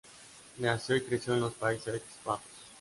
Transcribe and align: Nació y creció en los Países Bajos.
Nació 0.57 0.95
y 0.95 1.01
creció 1.03 1.35
en 1.35 1.41
los 1.41 1.53
Países 1.53 2.01
Bajos. 2.25 2.41